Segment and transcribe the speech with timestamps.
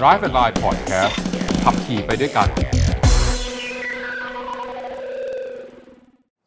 [0.00, 1.14] Drive and Line Podcast
[1.64, 2.48] ขับขี่ไปด้วยกัน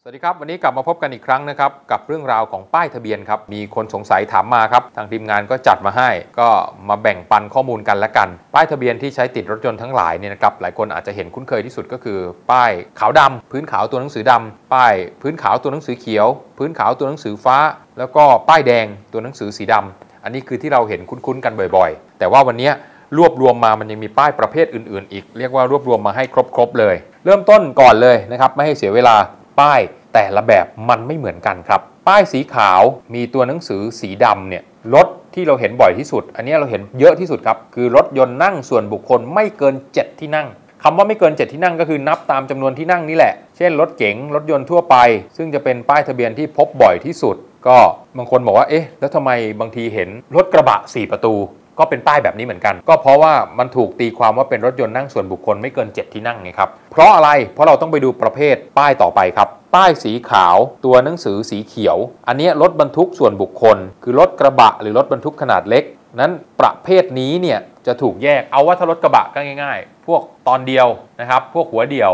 [0.02, 6.10] สวัสดีครับ วันนี้กลับมาพบกันอีกครั้งนะครับ กับเรื่องราวของป้ายทะเบียนครับ มีคนสงสัยถามมาครับ ทางทีมงานก็จัดมาให้
[6.40, 6.50] ก็
[6.90, 12.20] มาแบ่งปันข้อมูลกันและกัน ป้ายทะเบียนที่ใช้ติดรถยนต์ทั้งหลายเนี่ยนะครับ หลายคนอาจจะเห็นคุ้นเคยที่สุดก็คือ
[12.52, 16.28] ป้ายขาวดำพื้นขาวตัวหนังสือดำป้ายพื้นขาวตัวหนังสือเขียว
[16.58, 17.58] พื้นขาวตัวหนังสือฟ้า
[17.98, 22.72] แล้วก็ป้ายแดงตัวหนังสือสีดำอันนี้คือที่เราเห็นคุ้นๆกันบ่อย ๆ แต่ว่าวันนี้
[23.18, 26.24] รวบรวมมามันยังมีป้ายประเภทอื่นๆ อีก เรียกว่ารวบรวมมาให้
[26.56, 26.96] ครบๆเลย
[27.26, 29.16] เริ่มต้นก่อนเลยนะครับไม่ให้เสียเวลา
[29.60, 29.80] ป้าย
[30.14, 32.82] แต่ละแบบมันไม่เหมือนกันครับ ป้ายสีขาว
[33.14, 34.64] มีตัวหนังสือสีดำเนี่ย
[34.96, 40.48] รถที่เราเห็นบ่อยที่สุด อันนี้เราเห็นเยอะที่สุดครับ คือรถยนต์นั่งส่วนบุคคลไม่เกิน 7 ที่นั่ง
[40.84, 44.96] คำว่าไม่เกิน 7 ที่นั่งก็คือนับตามจำนวนที่นั่งนี่แหละ เช่นรถเก๋งรถยนต์ทั่วไป
[45.38, 47.36] ซึ่งจะเป็นป้ายทะเบียนที่พบบ่อยที่สุด
[47.68, 47.78] ก็
[48.18, 51.34] บางคนบอกว่าเอ๊ะแล้วทำไมบางทีเห็นรถกระบะ 4 ประตู
[51.80, 60.56] ก็เป็นป้ายแบบนี้เหมือนกัน ก็เพราะว่ามันถูกตีความว่าเป็นรถยนต์นั่งส่วนบุคคลไม่เกิน 7 ที่นั่งไงครับ เพราะอะไร เพราะเราต้องไปดูประเภทป้ายต่อไปครับ ป้ายสีขาว
[60.86, 65.84] ตัวหนังสือสีเขียว อันนี้รถบรรทุกส่วนบุคคล คือรถกระบะหรือรถบรรทุกขนาดเล็ก
[66.20, 70.88] นั้นประเภทนี้เนี่ยจะถูกแยกเอาว่าถ้ารถกระบะก็ง่าย ๆ พวกตอนเดียว
[71.20, 72.12] นะครับ พวกหัวเดียว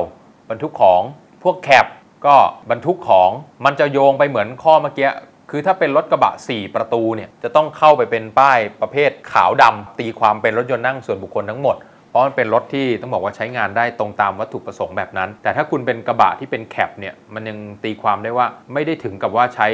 [0.49, 1.01] บรรทุกของ
[1.43, 1.85] พวกแคบ
[2.25, 2.35] ก็
[2.69, 3.29] บรรทุกของ
[3.65, 5.09] มันจะโยงไปเหมือนข้อเมื่อกี้
[5.57, 11.75] คือถ้าเป็นรถกระบะ 4 ประตูเนี่ยจะต้องเข้าไปเป็นป้ายประเภทขาวดำตีความเป็นรถยนต์นั่งส่วนบุคคลทั้งหมด
[12.09, 19.67] เพราะมันเป็นรถที่ต้องบอกว่าใช้งานได้ตรงตามวัตถุประสงค์แบบนั้น แต่ถ้าคุณเป็นกระบะที่เป็นแคปเนี่ยมันยังตีความได้ว่าไม่ได้ถึงกับว่าใช้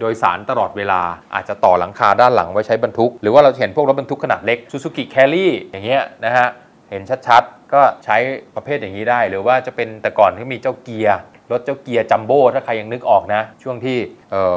[0.00, 1.00] โดยสารตลอดเวลา
[1.34, 6.48] อาจจะต่อหลังคาด้านหลังไว้ใช้บรรทุก หรือว่าเราเห็นพวกรถบรรทุกขนาดเล็ก Suzuki Carry อย่างเงี้ยนะฮะ
[6.90, 8.16] เห็นชัดๆ ก็ใช้
[8.54, 11.18] ประเภทอย่างนี้ได้ หรือว่าจะเป็นแต่ก่อนที่มีเจ้าเกียร์
[11.50, 13.98] รถเจ้าเกียร์จัมโบ้ถ้าใครยังนึกออกนะ ช่วงที่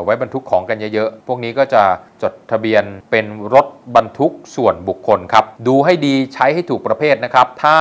[0.04, 1.84] ไว้บรรทุกของกันเยอะๆ พวกนี้ก็จะ
[2.22, 7.78] จดทะเบียนเป็นรถบรรทุกส่วนบุคคลครับ ดูให้ดีใช้ให้ถูกประเภทนะครับ ถ้า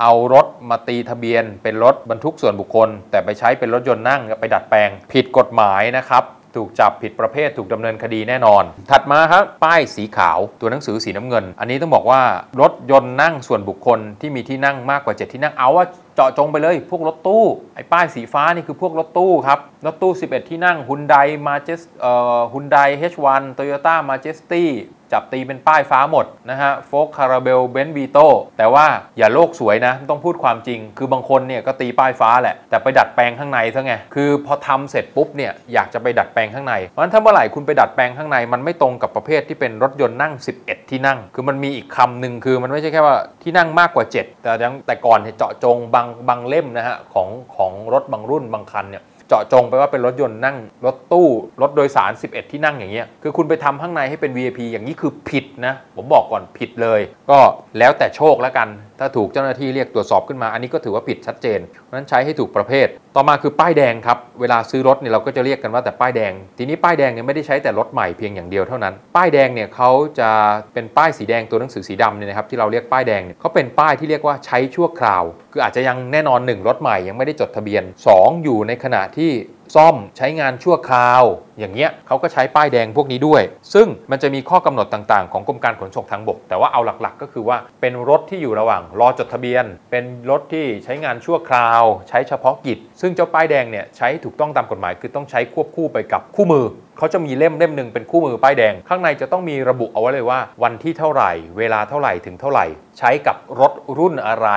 [0.00, 6.24] เอารถมาตีทะเบียนเป็นรถบรรทุกส่วนบุคคล แต่ไปใช้เป็นรถยนต์นั่งไปดัดแปลง ผิดกฎหมายนะครับ
[6.56, 12.22] ถูกจับผิดประเภทถูกดำเนินคดีแน่นอน ถัดมาครับ ป้ายสีขาวตัวหนังสือสีน้ำเงิน อันนี้ต้องบอกว่า
[12.60, 15.86] รถยนต์นั่งส่วนบุคคลที่มีที่นั่งมากกว่า 7 ที่นั่งเอาว่า
[16.18, 24.64] เจาะจงไปเลย พวกรถตู้ ไอ้ป้ายสีฟ้านี่คือพวกรถตู้ครับ รถตู้ 11 ที่นั่ง Hyundai Majest เอ่อ Hyundai H1 Toyota Majesty
[25.12, 28.18] จับตีเป็นป้ายฟ้าหมดนะฮะโฟล์ค Caravelle เบนซ์ Vito
[28.58, 28.86] แต่ว่า
[29.18, 51.28] อย่าโลกสวยนะ ต้องพูดความจริง คือบางคนเนี่ยก็ตีป้ายฟ้าแหละ แต่ไปดัดแปลงข้างในซะไง คือพอทำเสร็จปุ๊บเนี่ยอยากจะไปดัดแปลงข้างใน เพราะฉะนั้นถ้าเมื่อไหร่คุณไปดัดแปลงข้างใน มันไม่ตรงกับประเภทที่เป็นรถยนต์นั่ง 11 ที่นั่ง คือมันมีอีกคำหนึ่งคือมันไม่ใช่แค่ว่าที่นั่งมากกว่า 7 แต่ยังแต่ก่อนเนี่ยเจาะจงบางบางเล่มนะฮะของของรถบางรุ่นบางคันเนี่ยเจาะจงไปว่าเป็นรถยนต์นั่งรถตู้
[51.62, 57.38] รถโดยสาร 11 ที่นั่งอย่างเงี้ยคือคุณไปทำข้างในให้เป็น VIP อย่างนี้คือผิดนะ ผมบอกก่อนผิดเลย ก็
[57.78, 62.86] แล้วแต่โชคแล้วกัน ถ้าถูกเจ้าหน้าที่เรียกตรวจสอบขึ้นมา อันนี้ก็ถือว่าผิดชัดเจน เพราะฉะนั้นใช้ให้ถูกประเภท
[63.16, 70.30] ต่อมาคือป้ายแดงครับ เวลาซื้อรถเนี่ยเราก็จะเรียกกันว่าแต่ป้ายแดง ทีนี้ป้ายแดงเนี่ยไม่ได้ใช้แต่รถใหม่เพียงอย่างเดียวเท่านั้น ป้ายแดงเนี่ยเขาจะ
[70.74, 77.82] เป็นป้ายสีแดงตัวหนังสือสีดำเนี่ยนะครับที่เราเรียกป้ายแดงเนี่ยเขาเป็นป้ายที่เรียกว่าใช้ชั่วคราว คืออาจจะยังแน่นอน 1 รถใหม่ยังไม่ได้จดทะเบียน
[78.14, 79.30] 2 อยู่ในขณะที่
[79.74, 81.22] ซ่อมใช้งานชั่วคราว
[81.58, 83.42] อย่างเงี้ยเขาก็ใช้ป้ายแดงพวกนี้ด้วย
[83.74, 96.66] ซึ่งมันจะมีข้อกำหนดต่างๆ ของกรมการขนส่งทางบก แต่ว่าเอาหลักๆ ก็คือว่าเป็นรถที่อยู่ระหว่างรอจดทะเบียน เป็นรถที่ใช้งานชั่วคราว ใช้เฉพาะกิจ ซึ่งเจ้าป้ายแดงเนี่ยใช้ถูกต้องตามกฎหมาย คือต้องใช้ควบคู่ไปกับคู่มือ
[96.98, 102.66] เขาจะมีเล่มเล่มหนึ่งเป็นคู่มือป้ายแดง ข้างในจะต้องมีระบุเอาไว้เลยว่า วันที่เท่าไหร่ เวลาเท่าไหร่ถึงเท่าไหร่
[102.98, 104.48] ใช้กับรถรุ่นอะไร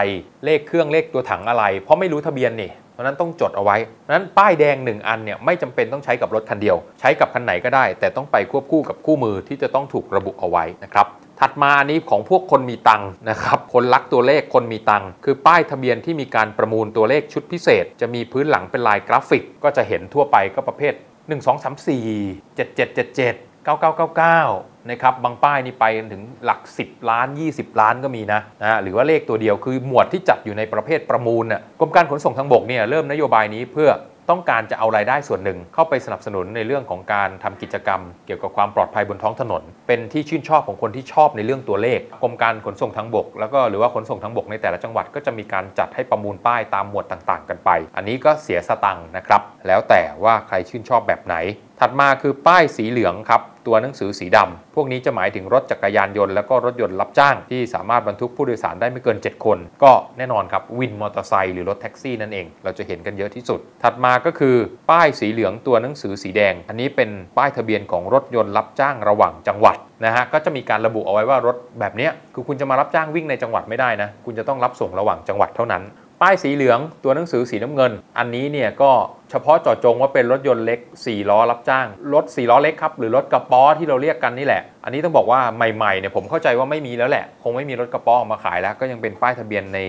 [0.46, 2.72] เลขเครื่องเลขตัวถังอะไร เพราะไม่รู้ทะเบียนนี่
[3.02, 11.08] ราะนั้นต้องจดเอาไว้ เพราะนั้นป้ายแดง 1 อันเนี่ยไม่จำเป็นต้องใช้กับรถคันเดียว ใช้กับคันไหนก็ได้ แต่ต้องไปควบคู่กับคู่มือที่จะต้องถูกระบุเอาไว้นะครับ
[11.40, 27.10] ถัดมาอันนี้ของพวกคนมีตังค์นะครับ คนรักตัวเลขคนมีตังค์คือป้ายทะเบียนที่มีการประมูลตัวเลขชุดพิเศษ จะมีพื้นหลังเป็นลายกราฟิก ก็จะเห็นทั่วไปก็ประเภท 1 2 3 4 7 7 7 7 9999 นะครับ บางป้ายนี่ไปถึงหลัก 10
[27.10, 33.92] ล้าน 20 ล้านก็มีนะนะหรือว่าเลขตัวเดียวคือหมวดที่จัดอยู่ในประเภทประมูลน่ะกรมการขนส่งทางบกเนี่ยเริ่มนโยบายนี้เพื่อ
[34.30, 51.36] ต้องการจะเอารายได้ส่วนหนึ่ง เข้าไปสนับสนุนในเรื่องของการทำกิจกรรม เกี่ยวกับความปลอดภัยบนท้องถนน เป็นที่ชื่นชอบของคนที่ชอบในเรื่องตัวเลขกรมการขนส่งทางบก แล้วก็หรือว่าขนส่งทางบกในแต่ละจังหวัดก็จะมีการจัดให้ประมูลป้ายตามหมวดต่างๆ กันไป อันนี้ก็เสียสตังค์นะครับแล้วแต่ว่าใครชื่นชอบแบบไหน
[51.84, 64.56] ถัดมาคือป้ายสีเหลืองครับตัวหนังสือสีดำพวกนี้จะหมายถึงรถจักรยานยนต์แล้วก็รถยนต์รับจ้าง ที่สามารถบรรทุกผู้โดยสารได้ไม่เกิน 7 คน ก็แน่นอนครับวินมอเตอร์ไซค์หรือรถแท็กซี่นั่นเอง เราจะเห็นกันเยอะที่สุด ถัดมาก็คือ
[64.92, 69.76] ป้ายสีเหลืองตัวหนังสือสีแดง อันนี้เป็นป้ายทะเบียนของรถยนต์รับจ้างระหว่างจังหวัด
[70.06, 75.84] นะฮะก็จะมีการระบุเอาไว้ว่ารถแบบนี้คือคุณจะมารับจ้างวิ่งในจังหวัดไม่ได้นะคุณจะต้องรับส่งระหว่างจังหวัดเท่านั้น
[76.22, 78.92] ป้ายสีเหลืองตัวหนังสือสีน้ำเงิน อันนี้เนี่ยก็
[79.32, 89.80] เฉพาะเจาะจงว่าเป็นรถยนต์เล็ก 4 ล้อรับจ้าง รถ 4 ล้อเล็กครับ หรือรถกระป๋อที่เราเรียกกันนี่แหละ อันนี้ต้องบอกว่าใหม่ๆเนี่ยผมเข้าใจว่าไม่มีแล้วแหละ คงไม่มีรถกระป๋อออกมาขายแล้ว ก็ยังเป็นป้ายทะเบียนใน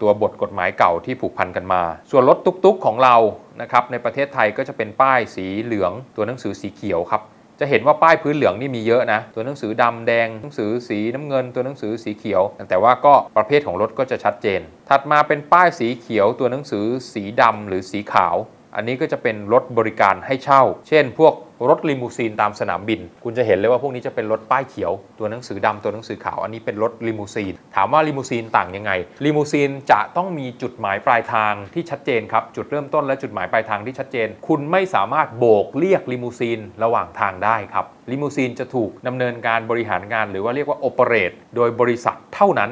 [0.00, 3.16] ตัวบทกฎหมายเก่าที่ผูกพันกันมา ส่วนรถตุ๊กๆของเรา
[3.60, 7.22] นะครับในประเทศไทยก็จะเป็นป้ายสีเหลือง ตัวหนังสือสีเขียวครับ
[7.60, 18.36] จะเห็นว่าป้ายพื้นเหลืองนี่มีเยอะนะ ตัวหนังสือดำแดง หนังสือสีน้ำเงิน ตัวหนังสือสีเขียว แต่ว่าก็ประเภทของรถก็จะชัดเจน ถัดมาเป็นป้ายสีเขียว ตัวหนังสือสีดำหรือสีขาว
[18.74, 21.34] อันนี้ก็จะเป็นรถบริการให้เช่า เช่น พวก
[21.68, 28.92] รถลิมูซีนตามสนามบิน คุณจะเห็นเลยว่าพวกนี้จะเป็นรถป้ายเขียว ตัวหนังสือดำตัวหนังสือขาว อันนี้เป็นรถลิมูซีน ถามว่าลิมูซีนต่างยังไง
[29.24, 42.70] ลิมูซีนจะต้องมีจุดหมายปลายทางที่ชัดเจนครับ จุดเริ่มต้นและจุดหมายปลายทางที่ชัดเจน คุณไม่สามารถโบกเรียกลิมูซีนระหว่างทางได้ครับลิมูซีนจะถูกดำเนินการบริหารงาน หรือว่าเรียกว่า operate โดยบริษัทเท่านั้น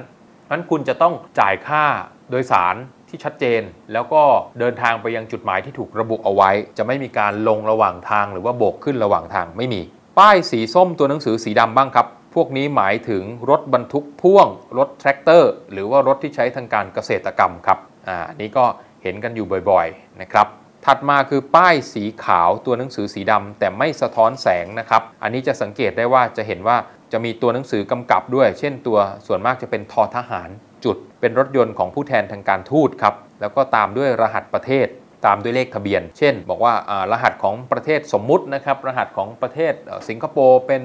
[0.50, 1.84] นั้นคุณจะต้องจ่ายค่า
[2.30, 2.76] โดยสาร
[3.14, 3.62] ที่ชัดเจน
[3.92, 4.22] แล้วก็
[4.58, 9.80] เดินทางไปยังจุดหมายที่ถูกระบุเอาไว้ จะไม่มีการลงระหว่างทางหรือว่าโบกขึ้นระหว่างทางไม่มี
[10.18, 17.78] ป้ายสีส้มตัวหนังสือสีดำบ้างครับ พวกนี้หมายถึงรถบรรทุกพ่วง รถแทรกเตอร์ หรือว่ารถที่ใช้ทางการเกษตรกรรมครับ
[18.08, 18.64] อ่านี้ก็
[19.02, 20.46] เห็นกันอยู่บ่อยๆนะครับ
[20.84, 26.76] ถัดมาคือป้ายสีขาวตัวหนังสือสีดำแต่ไม่สะท้อนแสงนะครับ อันนี้จะสังเกตได้ว่าจะเห็นว่า
[27.12, 30.48] จะมีตัวหนังสือกำกับด้วย เช่นตัวส่วนมากจะเป็นทอทหาร
[30.84, 34.86] จุดเป็นรถยนต์ของผู้แทนทางการทูตครับ แล้วก็ตามด้วยรหัสประเทศ
[35.26, 36.74] ตามด้วยเลขทะเบียน เช่น บอกว่า
[37.12, 39.74] รหัสของประเทศสมมุตินะครับ รหัสของประเทศ
[40.08, 40.82] สิงคโปร์เป็น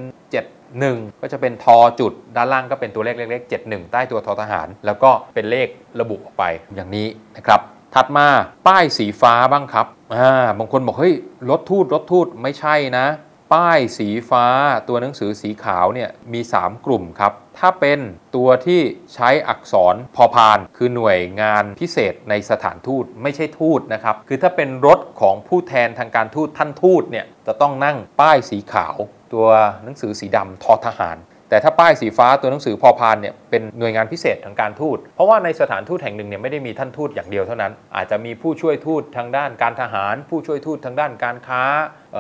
[0.60, 5.68] 71 ก็จะเป็นทอจุด ด้านล่างก็เป็นตัวเลขเล็กๆ71 ใต้ตัวทอทหาร แล้วก็เป็นเลข
[6.02, 6.44] ระบุออกไป
[6.76, 7.08] อย่างนี้
[7.38, 7.62] นะครับ
[7.96, 8.28] ถัดมา
[8.68, 11.16] ป้ายสีฟ้าบ้างครับ อ่า บางคนบอกเฮ้ย
[11.50, 13.06] รถทูตรถทูตไม่ใช่นะ
[13.54, 14.46] ป้ายสีฟ้า
[14.88, 18.00] ตัวหนังสือสีขาวเนี่ยมี 3 กลุ่มครับ ถ้าเป็น
[18.36, 18.82] ตัวที่
[19.14, 28.96] ใช้อักษรพอพาน คือหน่วยงานพิเศษในสถานทูตไม่ใช่ทูตนะครับ คือถ้าเป็นรถของผู้แทนทางการทูตท่านทูตเนี่ยจะต้องนั่งป้ายสีขาว
[29.34, 29.48] ตัว
[29.84, 31.18] หนังสือสีดำทอทหาร
[31.50, 41.64] แต่ถ้าป้ายสีฟ้าตัวหนังสือพอพานเนี่ยเป็นหน่วยงานพิเศษทางการทูต เพราะว่าในสถานทูตแห่งหนึ่งเนี่ยไม่ได้มีท่านทูตอย่างเดียวเท่านั้น อาจจะมีผู้ช่วยทูตทางด้านการทหาร ผู้ช่วยทูตทางด้านการค้า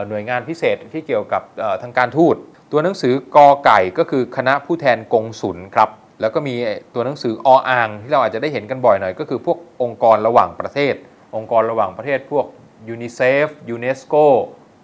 [0.10, 1.42] หน่วยงานพิเศษที่เกี่ยวกับ
[1.81, 2.36] ทางการทูต
[2.72, 5.90] ตัวหนังสือกอไก่ก็คือคณะผู้แทนกงสุลครับ
[6.22, 6.56] แล้วก็มี
[6.96, 10.94] ตัวหนังสือออ่างที่เราอาจจะได้เห็นกันบ่อยหน่อย ก็คือพวกองค์กรระหว่างประเทศ
[11.36, 12.46] องค์กรระหว่างประเทศ พวก
[12.90, 14.16] ยูนิเซฟยูเนสโก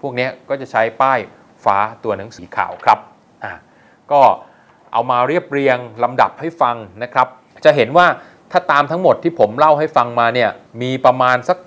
[0.01, 1.19] พวกนี้ก็จะใช้ป้าย
[1.65, 2.99] ฟ้าตัวหนังสือขาวครับ
[3.43, 3.51] อ่า
[4.11, 4.21] ก็
[4.93, 7.27] เอามาเรียบเรียงลำดับให้ฟังนะครับ
[7.65, 8.05] จะเห็นว่า
[8.51, 10.49] ถ้าตามทั้งหมดที่ผมเล่าให้ฟังมาเนี่ย
[10.81, 11.57] มีประมาณสัก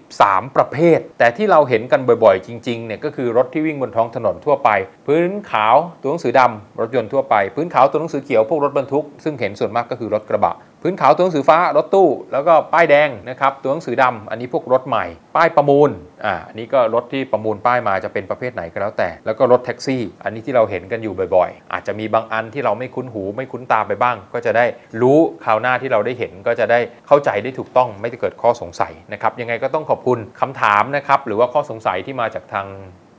[0.00, 4.70] 13 ประเภท แต่ที่เราเห็นกันบ่อยๆ จริงๆเนี่ยก็คือรถที่วิ่งบนท้องถนนทั่วไป
[5.06, 10.54] พื้นขาวตัวหนังสือดำรถยนต์ทั่วไป พื้นขาวตัวหนังสือเขียวพวกรถบรรทุก ซึ่งเห็นส่วนมากก็คือรถกระบะ
[10.86, 15.04] พื้นขาวตัวหนังสือฟ้ารถตู้ แล้วก็ป้ายแดงนะครับตัวหนังสือดำอันนี้พวกรถใหม่
[15.36, 15.90] ป้ายประมูล
[16.24, 24.66] อ่าอันนี้ก็รถที่ประมูลป้ายมาจะเป็นประเภทไหนก็แล้วแต่ แล้วก็รถแท็กซี่ อันนี้ที่เราเห็นกันอยู่บ่อยๆ อาจจะมีบางอันที่เราไม่คุ้นหูไม่คุ้นตาไปบ้าง ก็จะได้
[25.02, 32.66] รู้คราวหน้าที่เราได้เห็นก็จะได้เข้าใจได้ถูกต้องไม่ได้เกิดข้อสงสัยนะครับ ยังไงก็ต้องขอบคุณคำถามนะครับ หรือว่าข้อสงสัยที่มาจากทาง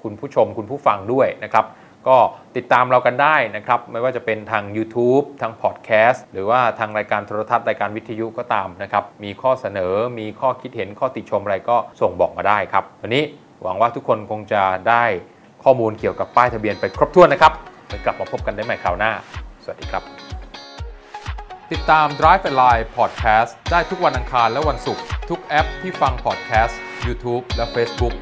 [0.04, 1.66] คุณผู้ชมคุณผู้ฟังด้วยนะครับ
[2.08, 2.18] ก็
[2.58, 13.24] ติดตามเรากันได้นะครับ ไม่ว่าจะเป็นทาง YouTube ทางพอดแคสต์หรือว่าทางรายการโทรทัศน์รายการวิทยุก็ตามนะครับ มีข้อเสนอมีข้อคิดเห็นข้อติชมอะไรก็ส่งบอกมาได้ครับ วันนี้
[13.64, 15.04] หวังว่าทุกคนคงจะได้
[15.64, 17.54] ข้อมูลเกี่ยวกับป้ายทะเบียนไปครบถ้วนนะครับ
[17.90, 19.12] ไปกลับมาพบกันได้ใหม่คราวหน้า
[19.64, 20.04] สวัสดีครับ
[21.72, 28.16] ติดตาม Drive and Line Podcast ได้ทุกวันอังคารและวันศุกร์ ทุกแอปที่ฟังพอดแคสต์ YouTube และ Facebook